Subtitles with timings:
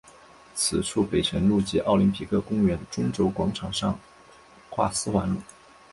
[0.55, 3.99] 此处北辰路及奥林匹克公园中轴广场上
[4.71, 5.39] 跨四环路。